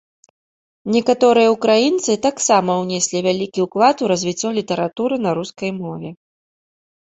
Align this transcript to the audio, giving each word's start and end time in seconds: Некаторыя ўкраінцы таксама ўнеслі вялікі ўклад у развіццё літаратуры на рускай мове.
Некаторыя 0.93 1.49
ўкраінцы 1.55 2.11
таксама 2.27 2.71
ўнеслі 2.83 3.19
вялікі 3.27 3.59
ўклад 3.67 3.95
у 4.07 4.09
развіццё 4.13 4.49
літаратуры 4.57 5.15
на 5.27 5.37
рускай 5.43 5.71
мове. 5.83 6.09